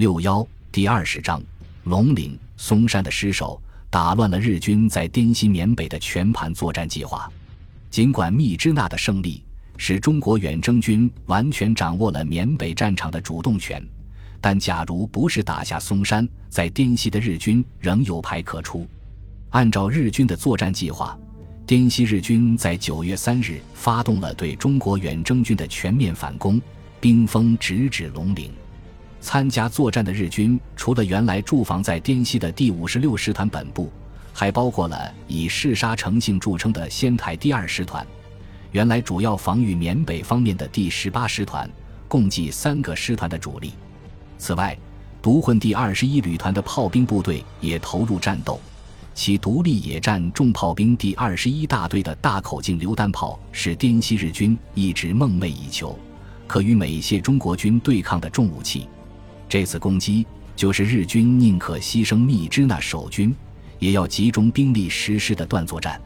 [0.00, 1.42] 六幺第二十章，
[1.84, 3.60] 龙岭松山的失守
[3.90, 7.30] 打乱了日军在滇西缅北的全盘作战计划。
[7.90, 9.44] 尽管密支那的胜利
[9.76, 13.86] 使中国远征军完全掌握了缅北战场的主动权，
[14.40, 18.88] 但假如不是打下松山，在滇西的日军仍有牌可出。
[19.50, 21.14] 按照日军的作战计划，
[21.66, 26.58] 滇西日军在九月三日发动了对中国远征军的全面反攻，
[27.02, 28.50] 兵锋直指龙岭。
[29.20, 33.92] 参加作战的日军，除了原来驻防在滇西的第五十六师团本部，
[34.32, 38.04] 还包括了以嗜杀成性著称的仙台第二师团，
[38.72, 41.68] 原来主要防御缅北方面的第十八师团，
[42.08, 43.74] 共计三个师团的主力。
[44.38, 44.76] 此外，
[45.20, 48.58] 独混第二十一旅团的炮兵部队也投入战斗，
[49.14, 55.96] 其独立野战重炮兵第二十一大队的大口径榴弹炮是滇西日军一直梦寐以求，
[56.46, 58.88] 可与美械中国军对抗的重武器。
[59.50, 63.34] 这次攻击就是日军宁可牺牲密支那守军，
[63.80, 66.00] 也要集中兵力实施的断作战。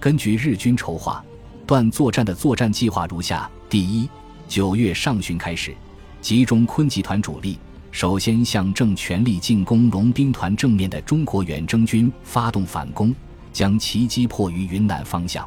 [0.00, 1.22] 根据日军筹划，
[1.66, 4.08] 断作战的作战计划如下：第一，
[4.48, 5.76] 九月上旬开始，
[6.22, 7.58] 集中昆集团主力，
[7.90, 13.14] 首先向正全力进攻龙兵团正面的中国远征军发动反攻，
[13.52, 15.44] 将其击破于云南方向；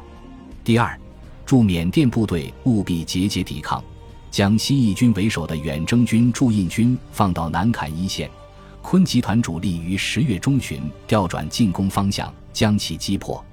[0.62, 0.96] 第二，
[1.44, 3.82] 驻缅甸部队务必节节抵抗。
[4.32, 8.30] 将新义军为首的远征军驻印军放到南坎一线，
[8.80, 13.44] 昆集团主力于十月中旬调转进攻方向，将其击破。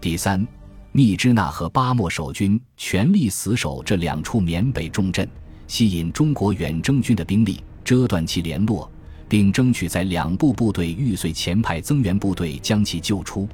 [0.00, 0.44] 第三，
[0.90, 5.28] 密支那和巴莫守军全力死守这两处缅北重镇，
[5.68, 8.90] 吸引中国远征军的兵力，遮断其联络，
[9.28, 13.48] 并争取在两部部队遇碎前派增援部队将其救出。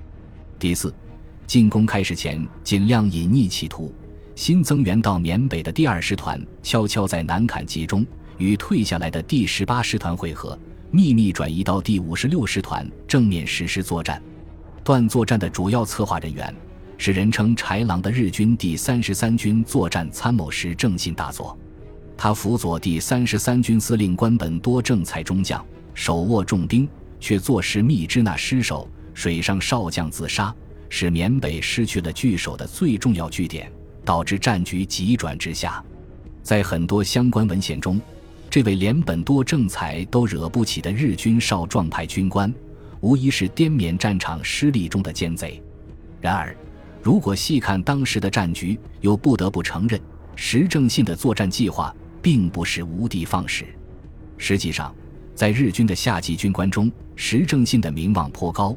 [0.58, 0.94] 第四，
[1.46, 3.94] 进攻开始前尽量隐匿企图。
[4.34, 8.04] 新增援到缅北的第二师团悄悄在南坎集中，
[8.38, 10.58] 与退下来的第十八师团会合，
[10.90, 14.22] 秘密转移到第五十六师团正面实施作战。
[14.82, 16.52] 断作战的主要策划人员
[16.98, 21.56] 是人称“豺狼”的日军第三十三军作战参谋师正信大佐，
[22.16, 25.64] 他辅佐第三十三军司令官本多正才中将，
[25.94, 26.88] 手握重兵，
[27.20, 30.52] 却坐实密支那失守，水上少将自杀，
[30.88, 33.70] 使缅北失去了据守的最重要据点。
[34.04, 35.82] 导致战局急转直下，
[36.42, 38.00] 在很多相关文献中，
[38.50, 42.52] 这位连本多正才都惹不起的日军少壮派军官，
[43.00, 45.62] 无疑是滇缅战场失利中的奸贼。
[46.20, 46.56] 然而，
[47.02, 50.00] 如果细看当时的战局，又不得不承认，
[50.36, 53.66] 石正信的作战计划并不是无的放矢。
[54.36, 54.94] 实际上，
[55.34, 58.76] 在日军的下级军官中，石正信的名望颇高，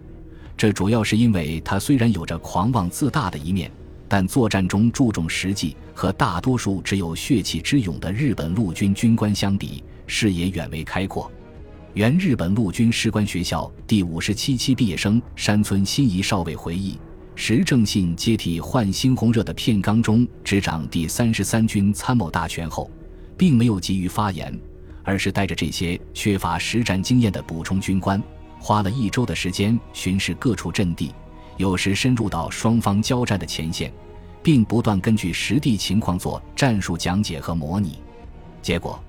[0.56, 3.70] 这主要是因为他虽然有着狂妄自大的一面。
[4.08, 11.32] 但作战中注重实际，和大多数只有血气之勇的日本陆军军官相比，视野远为开阔。
[11.94, 17.00] 原日本陆军士官学校第五十七期毕业生山村新一少尉回忆，
[17.36, 22.92] 石正信接替换新红热的片冈中执掌第三十三军参谋大权后，
[23.38, 24.54] 并没有急于发言，
[25.04, 28.22] 而是带着这些缺乏实战经验的补充军官，
[28.60, 31.12] 花了一周的时间巡视各处阵地。
[31.58, 33.92] 有时深入到双方交战的前线，
[34.44, 38.00] 并不断根据实地情况做战术讲解和模拟。
[38.62, 39.02] 结果，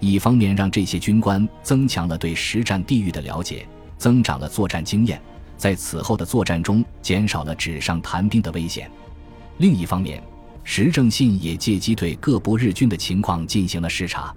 [0.00, 3.66] 一方面让这些军官增强了对实战地域的了解，
[3.98, 5.20] 增长了作战经验，
[5.56, 8.88] 在此后的作战中减少了纸上谈兵的危险；
[9.58, 10.22] 另一方面，
[10.64, 14.34] 石正信也借机对各部日军的情况进行了视察。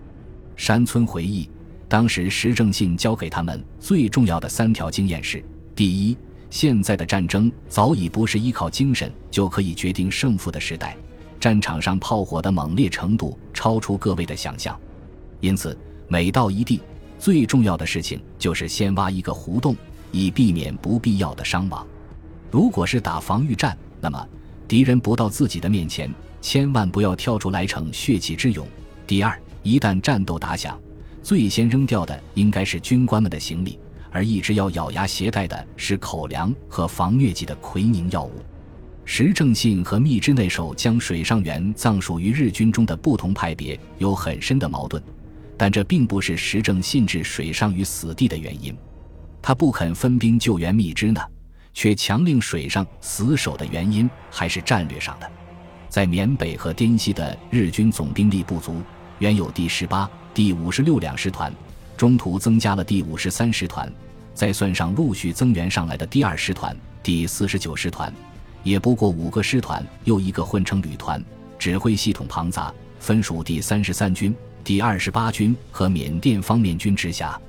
[0.56, 1.50] 山村回忆，
[1.90, 5.44] 当时石正信教给他们最重要的三条经验是：
[5.76, 6.18] 第一，
[6.56, 10.96] 现在的战争早已不是依靠精神就可以决定胜负的时代，
[11.38, 14.80] 战场上炮火的猛烈程度超出各位的想象，
[15.42, 15.78] 因此
[16.08, 16.80] 每到一地，
[17.20, 19.76] 最重要的事情就是先挖一个胡洞，
[20.14, 21.86] 以避免不必要的伤亡。
[22.50, 24.26] 如果是打防御战，那么
[24.66, 28.66] 敌人不到自己的面前，千万不要跳出来逞血气之勇。
[29.06, 30.80] 第二，一旦战斗打响，
[31.22, 33.78] 最先扔掉的应该是军官们的行李。
[34.16, 38.32] 而一直要咬牙携带的是口粮和防疟疾的奎宁药物。
[39.03, 45.03] 石正信和密支内守将水上源葬属于日军中的不同派别有很深的矛盾，
[45.58, 48.73] 但这并不是石正信置水上于死地的原因。
[49.41, 51.20] 他不肯分兵救援密支呢，
[51.73, 55.29] 却强令水上死守的原因还是战略上的。
[55.90, 58.82] 在缅北和滇西的日军总兵力不足，
[59.20, 61.53] 原有第十八、第五十六两师团，
[61.97, 63.92] 中途增加了第五十三师团。
[64.34, 68.14] 再算上陆续增援上来的第二师团、第四十九师团，
[68.64, 71.24] 也不过五个师团又一个混成旅团，
[71.58, 77.40] 指挥系统庞杂，分属第三十三军、第二十八军和缅甸方面军之下。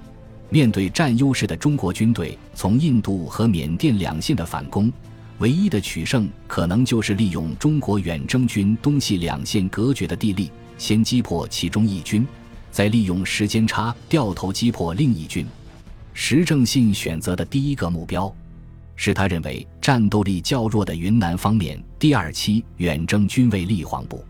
[0.49, 4.93] 面对占优势的中国军队从印度和缅甸两线的反攻，
[5.39, 12.25] 唯一的取胜可能就是利用中国远征军东西两线隔绝的地利，先击破其中一军，
[12.77, 15.47] 再利用时间差掉头击破另一军。
[16.13, 18.31] 石正信选择的第一个目标，
[18.97, 24.23] 是他认为战斗力较弱的云南方面第二期远征军卫立煌部。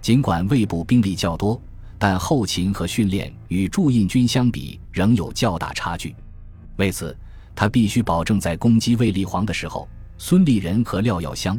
[0.00, 1.60] 尽管卫部兵力较多。
[1.98, 6.12] 但后勤和训练与驻印军相比仍有较大差距，
[6.74, 7.16] 为此
[7.54, 11.56] 他必须保证在攻击卫立煌的时候，孙立人和廖耀湘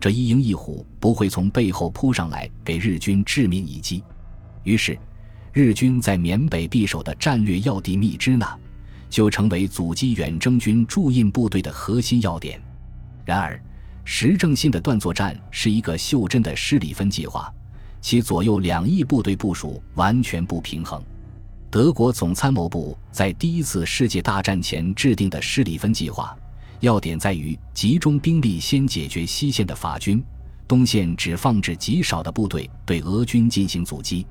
[0.00, 4.02] 这一鹰一虎不会从背后扑上来给日军致命一击。
[4.64, 4.98] 于是，
[5.54, 8.58] 日军在缅北必守的战略要地密支那
[9.08, 12.60] 就成为阻击远征军驻印部队的核心要点。
[13.24, 13.62] 然而，
[14.04, 17.48] 石正信的断作战是一个袖珍的施里芬计划。
[18.00, 21.00] 其左右两翼部队部署完全不平衡。
[21.70, 26.36] 德国总参谋部在第一次世界大战前制定的施里芬计划，
[26.80, 30.20] 要点在于集中兵力先解决西线的法军，
[30.66, 34.26] 东线只放置极少的部队对俄军进行阻击。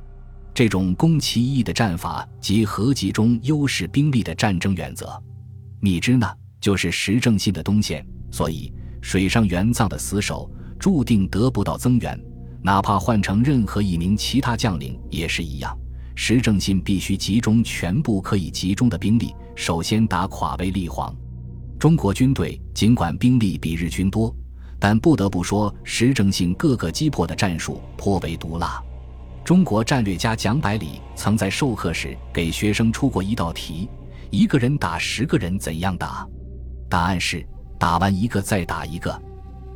[0.53, 5.21] 这种攻其一的战法及合集中优势兵力的战争原则。
[5.79, 8.71] 密支呢就是实政信的东线，所以
[9.01, 12.19] 水上援藏的死守注定得不到增援。
[12.61, 15.77] 哪怕换成任何一名其他将领也是一样。
[16.15, 21.13] 石正信必须集中全部可以集中的兵力，首先打垮卫立煌。
[21.79, 24.33] 中国军队尽管兵力比日军多，
[24.79, 28.81] 但不得不说，石正信各个击破的战术颇为毒辣。
[29.43, 33.89] 中国战略家蒋百里曾在授课时给学生出过一道题：
[34.29, 36.25] 一个人打十个人怎样打？
[36.89, 37.45] 答案是
[37.77, 39.21] 打完一个再打一个。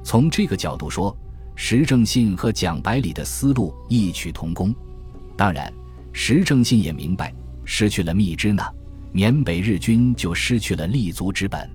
[0.04, 1.16] 从这个角度说。
[1.60, 4.72] 石正信和蒋百里的思路异曲同工，
[5.36, 5.74] 当然，
[6.14, 7.34] 石正信也明白，
[7.66, 8.72] 失去了密支那，
[9.12, 11.68] 缅北日军就失去了立足之本。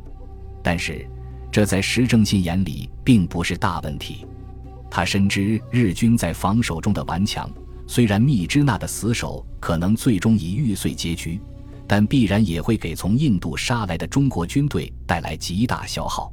[0.63, 1.05] 但是，
[1.51, 4.25] 这在石正信眼里并不是大问题。
[4.89, 7.51] 他深知日军在防守中的顽强，
[7.93, 11.39] 虽然密支那的死守可能最终以玉碎结局，
[11.87, 16.33] 但必然也会给从印度杀来的中国军队带来极大消耗。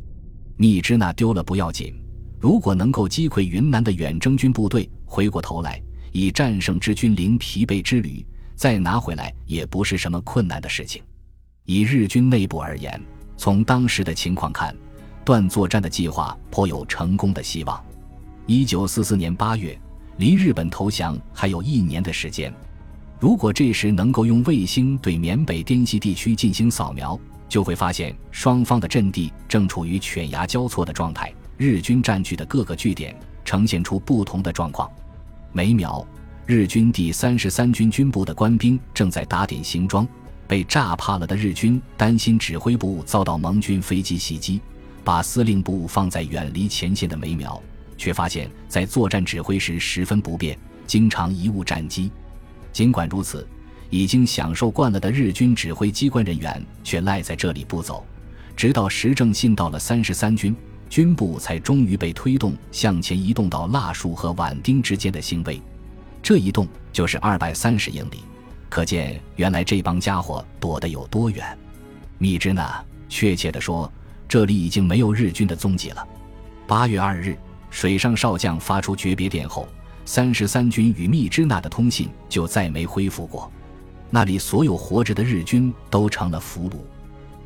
[0.56, 2.02] 密支那丢了不要紧。
[2.40, 5.84] 如果能够击溃云南的远征军部队，回过头来
[6.14, 8.26] 以战胜之军零疲惫之旅
[8.56, 11.04] 再拿回来，也不是什么困难的事情。
[11.66, 12.98] 以日军内部而言，
[13.36, 14.74] 从当时的情况看，
[15.26, 17.84] 断作战的计划颇有成功的希望。
[18.46, 19.78] 一九四四年八月，
[20.20, 22.54] 离日本投降还有一年的时间，
[23.22, 27.18] 如果这时能够用卫星对缅北滇西地区进行扫描，
[27.48, 31.34] 就会发现双方的阵地正处于犬牙交错的状态。
[31.56, 34.92] 日军占据的各个据点呈现出不同的状况。
[35.54, 36.06] 每秒，
[36.46, 40.06] 日军第三十三军军部的官兵正在打点行装。
[40.50, 44.60] 被炸怕了的日军担心指挥部遭到盟军飞机袭击，
[45.02, 47.62] 把司令部放在远离前线的每秒，
[48.00, 50.58] 却发现，在作战指挥时十分不便，
[50.88, 52.10] 经常贻误战机。
[52.72, 53.48] 尽管如此，
[53.92, 58.06] 已经享受惯了的日军指挥机关人员却赖在这里不走，
[58.56, 60.56] 直到石正信到了三十三军。
[60.90, 65.62] 军部才终于被推动向前移动到腊戍和宛丁之间的兴卫，
[66.24, 68.24] 这一动就是二百三十英里，
[68.70, 71.46] 可见原来这帮家伙躲得有多远。
[72.18, 73.92] 密支那，确切地说，
[74.28, 76.08] 这里已经没有日军的踪迹了。
[76.66, 77.38] 八月二日，
[77.70, 79.68] 水上少将发出诀别电后，
[80.06, 83.52] 三十三军与密支那的通信就再没恢复过。
[84.10, 86.74] 那里所有活着的日军都成了俘虏。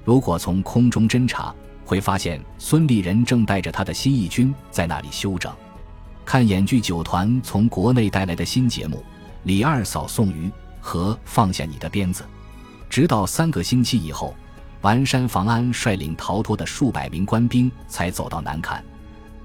[0.05, 1.53] 如果从空中侦察，
[1.85, 5.51] 会发现孙立人正带着他的新义军在那里休整，
[6.23, 8.97] 看演剧九团从国内带来的新节目
[9.43, 10.47] 《李二嫂送鱼》
[10.79, 12.23] 和《放下你的鞭子》，
[12.89, 14.33] 直到三个星期以后，
[14.81, 18.81] 完山房安率领逃脱的数百名官兵才走到南坎。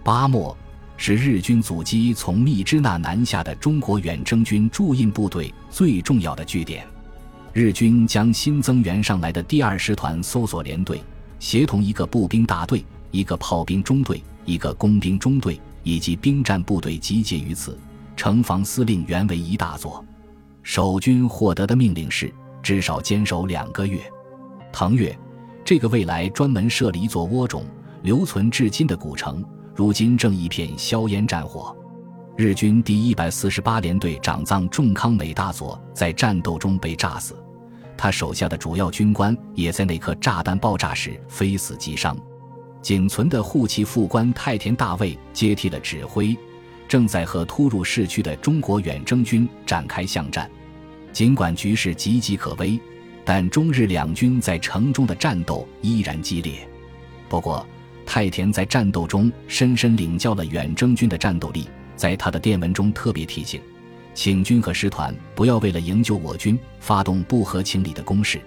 [0.05, 0.57] 巴莫
[1.01, 6.85] 是日军阻击从密支那南下的中国远征军驻印部队最重要的据点，
[7.53, 11.01] 日军将新增援上来的第二师团搜索连队。
[11.39, 17.79] 协同一个步兵大队、一个炮兵中队、一个工兵中队以及兵站部队集结于此，
[18.17, 20.05] 城防司令原为一大座。
[20.65, 24.01] 守军获得的命令是至少坚守两个月。
[24.73, 25.17] 腾越，
[25.65, 27.65] 这个未来专门设立一座窝种、
[28.03, 29.45] 留存至今的古城，
[29.79, 31.73] 如今正一片硝烟战火。
[32.37, 37.41] 日军第一百四十八联队长藏重康美大佐在战斗中被炸死。
[37.97, 42.19] 他手下的主要军官也在那颗炸弹爆炸时非死即伤，
[42.83, 46.37] 仅存的护旗副官太田大卫接替了指挥，
[46.89, 50.51] 正在和突入市区的中国远征军展开巷战。
[51.13, 52.81] 尽管局势岌岌可危，
[53.25, 56.69] 但中日两军在城中的战斗依然激烈。
[57.29, 57.65] 不过，
[58.09, 63.61] 太田在战斗中深深领教了远征军的战斗力，在他的电文中特别提醒，
[64.15, 68.41] 请军和师团不要为了营救我军发动不合情理的攻势。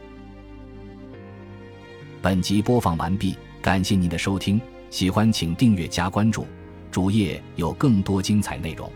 [2.23, 6.47] 本集播放完毕，感谢您的收听，喜欢请订阅加关注，
[6.89, 8.91] 主页有更多精彩内容。